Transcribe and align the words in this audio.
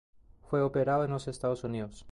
Fue 0.49 0.63
operado 0.63 1.03
en 1.05 1.11
los 1.11 1.27
Estados 1.27 1.63
Unidos. 1.63 2.07